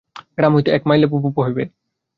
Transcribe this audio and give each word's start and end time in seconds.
গ্রাম 0.37 0.51
হইতে 0.55 0.69
এক 0.71 0.83
মাইলেব 0.87 1.11
উপব 1.13 1.35
হইবে। 1.39 1.63